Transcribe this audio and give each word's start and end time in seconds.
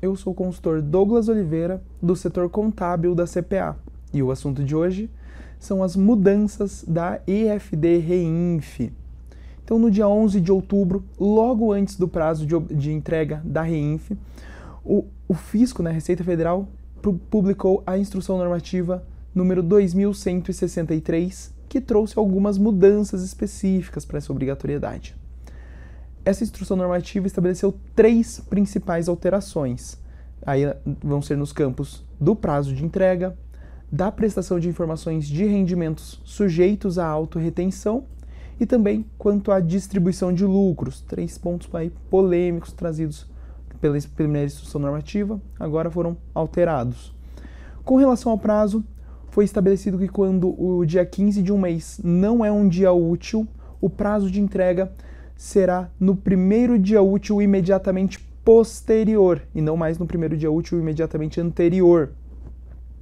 Eu 0.00 0.16
sou 0.16 0.32
o 0.32 0.36
consultor 0.36 0.80
Douglas 0.80 1.28
Oliveira, 1.28 1.82
do 2.00 2.16
setor 2.16 2.48
contábil 2.48 3.14
da 3.14 3.26
CPA, 3.26 3.76
e 4.10 4.22
o 4.22 4.30
assunto 4.30 4.64
de 4.64 4.74
hoje 4.74 5.10
são 5.58 5.82
as 5.82 5.94
mudanças 5.94 6.82
da 6.88 7.20
EFD 7.26 7.98
Reinf. 7.98 8.90
Então, 9.62 9.78
no 9.78 9.90
dia 9.90 10.08
11 10.08 10.40
de 10.40 10.50
outubro, 10.50 11.04
logo 11.20 11.70
antes 11.72 11.96
do 11.96 12.08
prazo 12.08 12.46
de, 12.46 12.58
de 12.74 12.90
entrega 12.90 13.42
da 13.44 13.60
Reinf, 13.60 14.12
o, 14.82 15.04
o 15.28 15.34
Fisco, 15.34 15.82
né, 15.82 15.90
Receita 15.90 16.24
Federal, 16.24 16.66
publicou 17.28 17.82
a 17.86 17.98
instrução 17.98 18.38
normativa 18.38 19.04
número 19.34 19.62
2163, 19.62 21.52
que 21.68 21.82
trouxe 21.82 22.18
algumas 22.18 22.56
mudanças 22.56 23.22
específicas 23.22 24.06
para 24.06 24.16
essa 24.16 24.32
obrigatoriedade. 24.32 25.17
Essa 26.28 26.44
instrução 26.44 26.76
normativa 26.76 27.26
estabeleceu 27.26 27.74
três 27.96 28.38
principais 28.50 29.08
alterações. 29.08 29.98
Aí 30.44 30.60
vão 31.02 31.22
ser 31.22 31.38
nos 31.38 31.54
campos 31.54 32.04
do 32.20 32.36
prazo 32.36 32.74
de 32.74 32.84
entrega, 32.84 33.34
da 33.90 34.12
prestação 34.12 34.60
de 34.60 34.68
informações 34.68 35.26
de 35.26 35.46
rendimentos 35.46 36.20
sujeitos 36.26 36.98
à 36.98 37.06
autorretenção 37.06 38.04
e 38.60 38.66
também 38.66 39.06
quanto 39.16 39.50
à 39.50 39.58
distribuição 39.58 40.30
de 40.30 40.44
lucros. 40.44 41.00
Três 41.00 41.38
pontos 41.38 41.74
aí 41.74 41.90
polêmicos 42.10 42.74
trazidos 42.74 43.26
pela 43.80 43.98
primeira 44.14 44.48
instrução 44.48 44.82
normativa, 44.82 45.40
agora 45.58 45.90
foram 45.90 46.14
alterados. 46.34 47.10
Com 47.86 47.96
relação 47.96 48.32
ao 48.32 48.38
prazo, 48.38 48.84
foi 49.30 49.46
estabelecido 49.46 49.96
que 49.96 50.08
quando 50.08 50.54
o 50.62 50.84
dia 50.84 51.06
15 51.06 51.40
de 51.40 51.50
um 51.50 51.58
mês 51.58 51.98
não 52.04 52.44
é 52.44 52.52
um 52.52 52.68
dia 52.68 52.92
útil, 52.92 53.48
o 53.80 53.88
prazo 53.88 54.30
de 54.30 54.42
entrega 54.42 54.92
será 55.38 55.88
no 56.00 56.16
primeiro 56.16 56.76
dia 56.76 57.00
útil 57.00 57.40
imediatamente 57.40 58.18
posterior 58.44 59.40
e 59.54 59.62
não 59.62 59.76
mais 59.76 59.96
no 59.96 60.04
primeiro 60.04 60.36
dia 60.36 60.50
útil 60.50 60.80
imediatamente 60.80 61.40
anterior. 61.40 62.10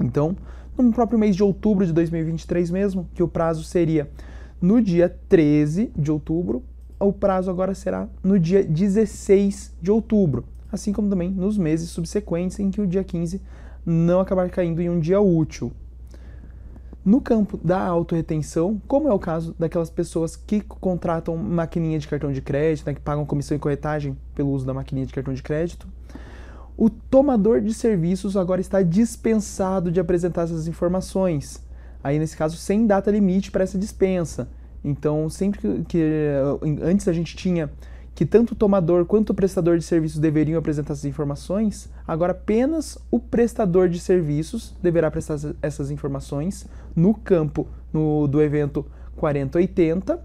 Então, 0.00 0.36
no 0.76 0.92
próprio 0.92 1.16
mês 1.16 1.36
de 1.36 1.44
outubro 1.44 1.86
de 1.86 1.92
2023 1.92 2.72
mesmo, 2.72 3.08
que 3.14 3.22
o 3.22 3.28
prazo 3.28 3.62
seria 3.62 4.10
no 4.60 4.82
dia 4.82 5.08
13 5.28 5.92
de 5.96 6.10
outubro, 6.10 6.64
o 6.98 7.12
prazo 7.12 7.50
agora 7.50 7.72
será 7.72 8.08
no 8.22 8.38
dia 8.38 8.64
16 8.64 9.76
de 9.80 9.92
outubro, 9.92 10.44
assim 10.72 10.92
como 10.92 11.08
também 11.08 11.30
nos 11.30 11.56
meses 11.56 11.90
subsequentes 11.90 12.58
em 12.58 12.68
que 12.68 12.80
o 12.80 12.86
dia 12.86 13.04
15 13.04 13.40
não 13.86 14.18
acabar 14.18 14.50
caindo 14.50 14.82
em 14.82 14.90
um 14.90 14.98
dia 14.98 15.20
útil. 15.20 15.70
No 17.04 17.20
campo 17.20 17.58
da 17.62 17.80
autorretenção, 17.80 18.80
como 18.88 19.08
é 19.08 19.12
o 19.12 19.18
caso 19.18 19.54
daquelas 19.58 19.90
pessoas 19.90 20.36
que 20.36 20.62
contratam 20.62 21.36
maquininha 21.36 21.98
de 21.98 22.08
cartão 22.08 22.32
de 22.32 22.40
crédito, 22.40 22.86
né, 22.86 22.94
que 22.94 23.00
pagam 23.00 23.26
comissão 23.26 23.54
e 23.54 23.60
corretagem 23.60 24.16
pelo 24.34 24.50
uso 24.50 24.64
da 24.64 24.72
maquininha 24.72 25.06
de 25.06 25.12
cartão 25.12 25.34
de 25.34 25.42
crédito, 25.42 25.86
o 26.76 26.88
tomador 26.88 27.60
de 27.60 27.74
serviços 27.74 28.36
agora 28.36 28.60
está 28.60 28.82
dispensado 28.82 29.92
de 29.92 30.00
apresentar 30.00 30.42
essas 30.42 30.66
informações. 30.66 31.62
Aí, 32.02 32.18
nesse 32.18 32.36
caso, 32.36 32.56
sem 32.56 32.86
data 32.86 33.10
limite 33.10 33.50
para 33.50 33.64
essa 33.64 33.78
dispensa. 33.78 34.48
Então, 34.82 35.28
sempre 35.28 35.60
que, 35.60 35.84
que 35.84 36.02
antes 36.82 37.06
a 37.06 37.12
gente 37.12 37.36
tinha 37.36 37.70
que 38.14 38.24
tanto 38.24 38.52
o 38.52 38.54
tomador 38.54 39.04
quanto 39.04 39.30
o 39.30 39.34
prestador 39.34 39.76
de 39.76 39.84
serviços 39.84 40.18
deveriam 40.18 40.58
apresentar 40.58 40.92
essas 40.92 41.04
informações, 41.04 41.90
agora 42.06 42.32
apenas 42.32 42.96
o 43.10 43.18
prestador 43.18 43.88
de 43.88 43.98
serviços 43.98 44.74
deverá 44.82 45.10
prestar 45.10 45.36
essas 45.60 45.90
informações 45.90 46.66
no 46.94 47.12
campo 47.12 47.66
no, 47.92 48.28
do 48.28 48.40
evento 48.40 48.86
4080, 49.16 50.20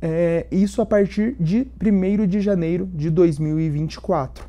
é, 0.00 0.46
isso 0.50 0.80
a 0.80 0.86
partir 0.86 1.36
de 1.38 1.66
1 1.80 2.26
de 2.26 2.40
janeiro 2.40 2.88
de 2.92 3.10
2024. 3.10 4.46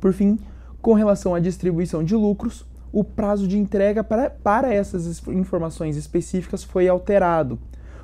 Por 0.00 0.12
fim, 0.12 0.38
com 0.80 0.92
relação 0.92 1.34
à 1.34 1.40
distribuição 1.40 2.04
de 2.04 2.14
lucros, 2.14 2.66
o 2.92 3.02
prazo 3.02 3.48
de 3.48 3.58
entrega 3.58 4.04
para, 4.04 4.30
para 4.30 4.72
essas 4.72 5.26
informações 5.28 5.96
específicas 5.96 6.62
foi 6.62 6.88
alterado. 6.88 7.58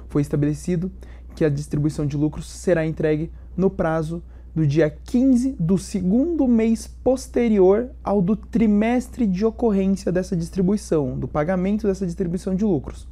Foi 0.08 0.20
estabelecido 0.20 0.90
que 1.34 1.44
a 1.44 1.48
distribuição 1.48 2.06
de 2.06 2.16
lucros 2.16 2.48
será 2.48 2.86
entregue 2.86 3.30
no 3.56 3.70
prazo 3.70 4.22
do 4.54 4.66
dia 4.66 4.90
15 4.90 5.56
do 5.58 5.78
segundo 5.78 6.46
mês 6.48 6.86
posterior 6.86 7.90
ao 8.02 8.20
do 8.20 8.34
trimestre 8.34 9.26
de 9.26 9.44
ocorrência 9.44 10.10
dessa 10.10 10.36
distribuição, 10.36 11.18
do 11.18 11.28
pagamento 11.28 11.86
dessa 11.86 12.04
distribuição 12.04 12.54
de 12.54 12.64
lucros. 12.64 13.06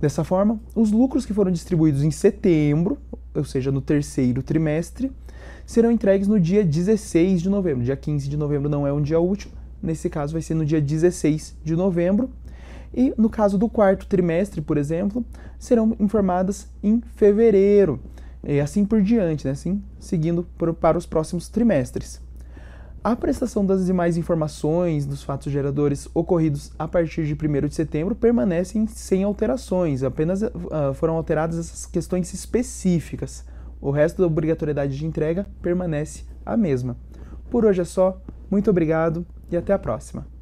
Dessa 0.00 0.22
forma, 0.22 0.60
os 0.74 0.92
lucros 0.92 1.26
que 1.26 1.34
foram 1.34 1.50
distribuídos 1.50 2.02
em 2.02 2.10
setembro, 2.10 2.98
ou 3.34 3.44
seja, 3.44 3.72
no 3.72 3.80
terceiro 3.80 4.42
trimestre, 4.42 5.12
serão 5.66 5.90
entregues 5.90 6.28
no 6.28 6.40
dia 6.40 6.64
16 6.64 7.42
de 7.42 7.50
novembro. 7.50 7.84
Dia 7.84 7.96
15 7.96 8.28
de 8.28 8.36
novembro 8.36 8.70
não 8.70 8.86
é 8.86 8.92
um 8.92 9.02
dia 9.02 9.20
útil, 9.20 9.50
nesse 9.82 10.08
caso 10.08 10.32
vai 10.32 10.42
ser 10.42 10.54
no 10.54 10.64
dia 10.64 10.80
16 10.80 11.56
de 11.64 11.76
novembro, 11.76 12.30
e 12.92 13.14
no 13.16 13.28
caso 13.28 13.58
do 13.58 13.68
quarto 13.68 14.06
trimestre, 14.06 14.60
por 14.60 14.76
exemplo, 14.76 15.24
serão 15.58 15.94
informadas 15.98 16.68
em 16.82 17.00
fevereiro, 17.16 18.00
e 18.42 18.60
assim 18.60 18.84
por 18.84 19.02
diante, 19.02 19.46
né? 19.46 19.52
assim 19.52 19.82
seguindo 19.98 20.46
por, 20.56 20.72
para 20.74 20.96
os 20.96 21.06
próximos 21.06 21.48
trimestres. 21.48 22.20
A 23.02 23.14
prestação 23.14 23.64
das 23.64 23.86
demais 23.86 24.16
informações 24.16 25.06
dos 25.06 25.22
fatos 25.22 25.52
geradores 25.52 26.08
ocorridos 26.12 26.72
a 26.78 26.88
partir 26.88 27.24
de 27.24 27.34
1 27.34 27.68
de 27.68 27.74
setembro 27.74 28.14
permanecem 28.14 28.86
sem 28.86 29.22
alterações, 29.22 30.02
apenas 30.02 30.42
uh, 30.42 30.92
foram 30.94 31.14
alteradas 31.14 31.58
essas 31.58 31.86
questões 31.86 32.32
específicas. 32.34 33.44
O 33.80 33.92
resto 33.92 34.20
da 34.20 34.26
obrigatoriedade 34.26 34.98
de 34.98 35.06
entrega 35.06 35.46
permanece 35.62 36.24
a 36.44 36.56
mesma. 36.56 36.96
Por 37.48 37.64
hoje 37.64 37.80
é 37.80 37.84
só, 37.84 38.20
muito 38.50 38.68
obrigado 38.68 39.24
e 39.50 39.56
até 39.56 39.72
a 39.72 39.78
próxima. 39.78 40.37